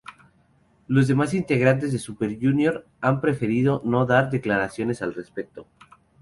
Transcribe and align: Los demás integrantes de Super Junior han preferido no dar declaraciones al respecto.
Los 0.87 1.07
demás 1.07 1.35
integrantes 1.35 1.91
de 1.93 1.99
Super 1.99 2.35
Junior 2.41 2.87
han 3.01 3.21
preferido 3.21 3.83
no 3.85 4.07
dar 4.07 4.31
declaraciones 4.31 5.03
al 5.03 5.13
respecto. 5.13 5.67